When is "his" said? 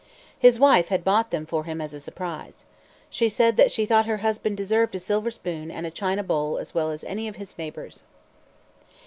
0.39-0.57, 7.35-7.55